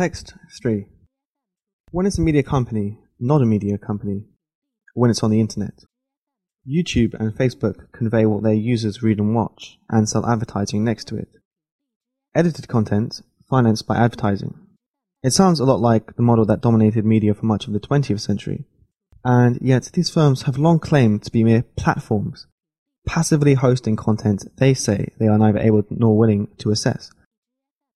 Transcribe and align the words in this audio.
Text 0.00 0.32
3. 0.62 0.86
When 1.90 2.06
is 2.06 2.16
a 2.16 2.22
media 2.22 2.42
company 2.42 2.96
not 3.20 3.42
a 3.42 3.44
media 3.44 3.76
company? 3.76 4.24
When 4.94 5.10
it's 5.10 5.22
on 5.22 5.30
the 5.30 5.40
internet. 5.40 5.74
YouTube 6.66 7.12
and 7.20 7.36
Facebook 7.36 7.92
convey 7.92 8.24
what 8.24 8.42
their 8.42 8.54
users 8.54 9.02
read 9.02 9.18
and 9.18 9.34
watch, 9.34 9.78
and 9.90 10.08
sell 10.08 10.24
advertising 10.24 10.84
next 10.84 11.04
to 11.08 11.16
it. 11.16 11.28
Edited 12.34 12.66
content, 12.66 13.20
financed 13.50 13.86
by 13.86 13.98
advertising. 13.98 14.54
It 15.22 15.34
sounds 15.34 15.60
a 15.60 15.66
lot 15.66 15.80
like 15.80 16.16
the 16.16 16.22
model 16.22 16.46
that 16.46 16.62
dominated 16.62 17.04
media 17.04 17.34
for 17.34 17.44
much 17.44 17.66
of 17.66 17.74
the 17.74 17.78
20th 17.78 18.20
century, 18.20 18.64
and 19.22 19.58
yet 19.60 19.90
these 19.92 20.08
firms 20.08 20.44
have 20.44 20.56
long 20.56 20.78
claimed 20.78 21.24
to 21.24 21.30
be 21.30 21.44
mere 21.44 21.64
platforms, 21.76 22.46
passively 23.06 23.52
hosting 23.52 23.96
content 23.96 24.46
they 24.56 24.72
say 24.72 25.12
they 25.18 25.28
are 25.28 25.36
neither 25.36 25.58
able 25.58 25.82
nor 25.90 26.16
willing 26.16 26.48
to 26.56 26.70
assess. 26.70 27.10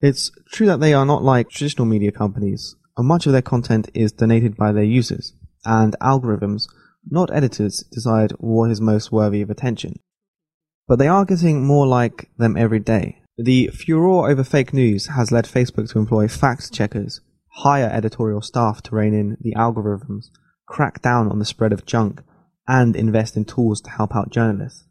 It's 0.06 0.30
true 0.52 0.66
that 0.66 0.80
they 0.80 0.92
are 0.92 1.06
not 1.06 1.24
like 1.24 1.48
traditional 1.48 1.86
media 1.86 2.12
companies, 2.12 2.76
and 2.94 3.08
much 3.08 3.24
of 3.24 3.32
their 3.32 3.40
content 3.40 3.88
is 3.94 4.12
donated 4.12 4.54
by 4.54 4.70
their 4.70 4.84
users, 4.84 5.32
and 5.64 5.96
algorithms, 5.98 6.68
not 7.08 7.34
editors, 7.34 7.82
decide 7.90 8.32
what 8.32 8.70
is 8.70 8.82
most 8.82 9.10
worthy 9.10 9.40
of 9.40 9.48
attention. 9.48 9.98
But 10.86 10.98
they 10.98 11.08
are 11.08 11.24
getting 11.24 11.64
more 11.64 11.86
like 11.86 12.28
them 12.36 12.54
every 12.54 12.80
day. 12.80 13.22
The 13.38 13.68
furor 13.68 14.28
over 14.28 14.44
fake 14.44 14.74
news 14.74 15.06
has 15.06 15.32
led 15.32 15.46
Facebook 15.46 15.90
to 15.92 15.98
employ 15.98 16.28
fact 16.28 16.70
checkers, 16.70 17.22
hire 17.52 17.88
editorial 17.90 18.42
staff 18.42 18.82
to 18.82 18.94
rein 18.94 19.14
in 19.14 19.38
the 19.40 19.54
algorithms, 19.54 20.26
crack 20.68 21.00
down 21.00 21.30
on 21.30 21.38
the 21.38 21.46
spread 21.46 21.72
of 21.72 21.86
junk, 21.86 22.20
and 22.68 22.94
invest 22.94 23.38
in 23.38 23.46
tools 23.46 23.80
to 23.80 23.88
help 23.88 24.14
out 24.14 24.28
journalists. 24.28 24.84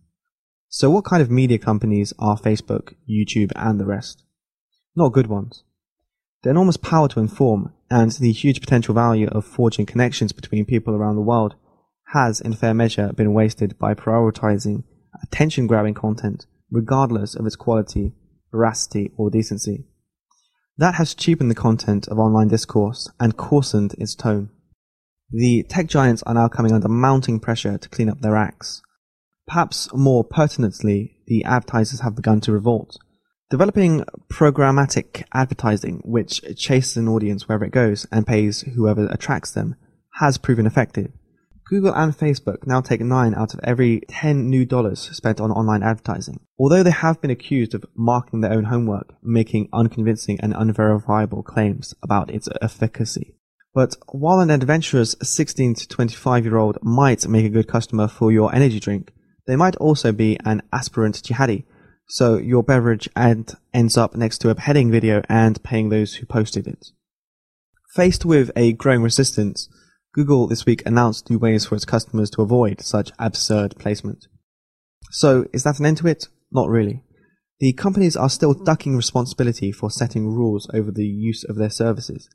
So 0.69 0.89
what 0.89 1.05
kind 1.05 1.21
of 1.21 1.29
media 1.29 1.59
companies 1.59 2.13
are 2.17 2.35
Facebook, 2.35 2.95
YouTube, 3.07 3.51
and 3.55 3.79
the 3.79 3.85
rest? 3.85 4.23
Not 4.95 5.13
good 5.13 5.27
ones. 5.27 5.63
The 6.43 6.51
enormous 6.51 6.77
power 6.77 7.07
to 7.09 7.19
inform 7.19 7.73
and 7.89 8.11
the 8.11 8.31
huge 8.31 8.59
potential 8.59 8.93
value 8.93 9.27
of 9.29 9.45
forging 9.45 9.85
connections 9.85 10.31
between 10.31 10.65
people 10.65 10.93
around 10.93 11.15
the 11.15 11.21
world 11.21 11.55
has, 12.13 12.39
in 12.39 12.53
fair 12.53 12.73
measure, 12.73 13.11
been 13.13 13.33
wasted 13.33 13.77
by 13.79 13.93
prioritizing 13.93 14.83
attention 15.23 15.67
grabbing 15.67 15.93
content, 15.95 16.45
regardless 16.69 17.35
of 17.35 17.45
its 17.45 17.55
quality, 17.55 18.13
veracity, 18.51 19.11
or 19.17 19.29
decency. 19.31 19.85
That 20.77 20.95
has 20.95 21.15
cheapened 21.15 21.49
the 21.49 21.55
content 21.55 22.07
of 22.07 22.19
online 22.19 22.47
discourse 22.47 23.09
and 23.19 23.37
coarsened 23.37 23.95
its 23.97 24.15
tone. 24.15 24.49
The 25.31 25.63
tech 25.67 25.87
giants 25.87 26.21
are 26.23 26.33
now 26.33 26.47
coming 26.47 26.71
under 26.71 26.87
mounting 26.87 27.39
pressure 27.39 27.77
to 27.77 27.89
clean 27.89 28.09
up 28.09 28.21
their 28.21 28.35
acts. 28.35 28.81
Perhaps 29.47 29.89
more 29.93 30.23
pertinently, 30.23 31.17
the 31.25 31.43
advertisers 31.43 32.01
have 32.01 32.15
begun 32.15 32.41
to 32.41 32.51
revolt. 32.51 32.97
Developing 33.53 34.03
programmatic 34.29 35.25
advertising, 35.31 36.01
which 36.03 36.41
chases 36.57 36.97
an 36.97 37.07
audience 37.07 37.47
wherever 37.47 37.63
it 37.63 37.71
goes 37.71 38.07
and 38.11 38.25
pays 38.25 38.61
whoever 38.61 39.05
attracts 39.05 39.51
them, 39.51 39.75
has 40.15 40.39
proven 40.39 40.65
effective. 40.65 41.11
Google 41.67 41.93
and 41.93 42.17
Facebook 42.17 42.65
now 42.65 42.81
take 42.81 43.01
9 43.01 43.35
out 43.35 43.53
of 43.53 43.59
every 43.63 44.01
10 44.07 44.49
new 44.49 44.65
dollars 44.65 45.01
spent 45.15 45.39
on 45.39 45.51
online 45.51 45.83
advertising. 45.83 46.39
Although 46.57 46.81
they 46.81 46.89
have 46.89 47.21
been 47.21 47.29
accused 47.29 47.75
of 47.75 47.85
marking 47.95 48.41
their 48.41 48.53
own 48.53 48.63
homework, 48.63 49.13
making 49.21 49.69
unconvincing 49.71 50.39
and 50.39 50.55
unverifiable 50.57 51.43
claims 51.43 51.93
about 52.01 52.31
its 52.31 52.49
efficacy. 52.59 53.35
But 53.75 53.95
while 54.07 54.39
an 54.39 54.49
adventurous 54.49 55.15
16 55.21 55.75
to 55.75 55.87
25 55.87 56.43
year 56.43 56.57
old 56.57 56.79
might 56.81 57.27
make 57.27 57.45
a 57.45 57.49
good 57.49 57.67
customer 57.67 58.07
for 58.07 58.31
your 58.31 58.51
energy 58.55 58.79
drink, 58.79 59.13
they 59.45 59.55
might 59.55 59.75
also 59.75 60.11
be 60.11 60.39
an 60.43 60.63
aspirant 60.73 61.21
jihadi. 61.21 61.65
So 62.07 62.37
your 62.37 62.63
beverage 62.63 63.09
ad 63.15 63.53
ends 63.73 63.97
up 63.97 64.15
next 64.15 64.39
to 64.39 64.49
a 64.49 64.59
heading 64.59 64.91
video 64.91 65.23
and 65.29 65.63
paying 65.63 65.89
those 65.89 66.15
who 66.15 66.25
posted 66.25 66.67
it. 66.67 66.87
Faced 67.95 68.25
with 68.25 68.51
a 68.55 68.73
growing 68.73 69.01
resistance, 69.01 69.69
Google 70.13 70.47
this 70.47 70.65
week 70.65 70.83
announced 70.85 71.29
new 71.29 71.39
ways 71.39 71.65
for 71.65 71.75
its 71.75 71.85
customers 71.85 72.29
to 72.31 72.41
avoid 72.41 72.81
such 72.81 73.11
absurd 73.17 73.75
placement. 73.79 74.27
So, 75.11 75.45
is 75.53 75.63
that 75.63 75.79
an 75.79 75.85
end 75.85 75.97
to 75.97 76.07
it? 76.07 76.27
Not 76.51 76.69
really. 76.69 77.03
The 77.59 77.73
companies 77.73 78.17
are 78.17 78.29
still 78.29 78.53
ducking 78.53 78.95
responsibility 78.95 79.71
for 79.71 79.89
setting 79.89 80.27
rules 80.27 80.69
over 80.73 80.91
the 80.91 81.05
use 81.05 81.43
of 81.43 81.55
their 81.55 81.69
services. 81.69 82.29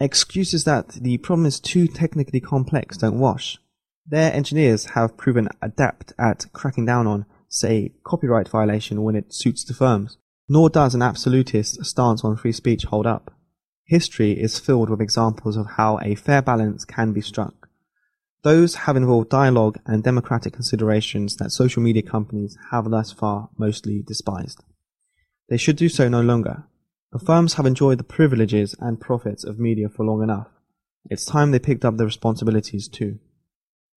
Excuses 0.00 0.64
that 0.64 0.88
the 0.90 1.18
problem 1.18 1.46
is 1.46 1.60
too 1.60 1.86
technically 1.86 2.40
complex 2.40 2.96
don't 2.96 3.18
wash. 3.18 3.58
Their 4.06 4.32
engineers 4.32 4.86
have 4.94 5.16
proven 5.16 5.48
adept 5.60 6.12
at 6.18 6.46
cracking 6.52 6.86
down 6.86 7.06
on, 7.06 7.26
say, 7.52 7.92
copyright 8.02 8.48
violation 8.48 9.02
when 9.02 9.14
it 9.14 9.32
suits 9.32 9.64
the 9.64 9.74
firms. 9.74 10.16
Nor 10.48 10.70
does 10.70 10.94
an 10.94 11.02
absolutist 11.02 11.84
stance 11.84 12.24
on 12.24 12.36
free 12.36 12.52
speech 12.52 12.84
hold 12.84 13.06
up. 13.06 13.32
History 13.84 14.32
is 14.32 14.58
filled 14.58 14.90
with 14.90 15.00
examples 15.00 15.56
of 15.56 15.66
how 15.76 15.98
a 16.02 16.14
fair 16.14 16.42
balance 16.42 16.84
can 16.84 17.12
be 17.12 17.20
struck. 17.20 17.68
Those 18.42 18.74
have 18.74 18.96
involved 18.96 19.28
dialogue 19.28 19.78
and 19.86 20.02
democratic 20.02 20.52
considerations 20.52 21.36
that 21.36 21.52
social 21.52 21.82
media 21.82 22.02
companies 22.02 22.58
have 22.70 22.90
thus 22.90 23.12
far 23.12 23.50
mostly 23.56 24.02
despised. 24.02 24.64
They 25.48 25.56
should 25.56 25.76
do 25.76 25.88
so 25.88 26.08
no 26.08 26.22
longer. 26.22 26.64
The 27.12 27.18
firms 27.18 27.54
have 27.54 27.66
enjoyed 27.66 27.98
the 27.98 28.04
privileges 28.04 28.74
and 28.80 29.00
profits 29.00 29.44
of 29.44 29.58
media 29.58 29.88
for 29.88 30.04
long 30.04 30.22
enough. 30.22 30.48
It's 31.10 31.24
time 31.24 31.50
they 31.50 31.58
picked 31.58 31.84
up 31.84 31.98
their 31.98 32.06
responsibilities 32.06 32.88
too. 32.88 33.18